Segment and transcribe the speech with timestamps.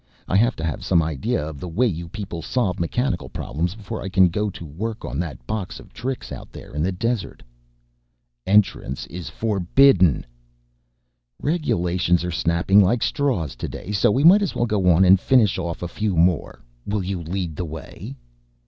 [0.27, 4.01] I have to have some idea of the way you people solve mechanical problems before
[4.01, 7.43] I can go to work on that box of tricks out there in the desert."
[8.47, 10.25] "Entrance is forbidden"
[11.53, 15.59] "Regulations are snapping like straws today, so we might as well go on and finish
[15.59, 16.63] off a few more.
[16.87, 18.15] Will you lead the way?"